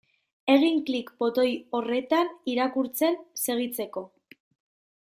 [0.53, 1.49] Egin klik botoi
[1.79, 4.05] horretan irakurtzen segitzeko.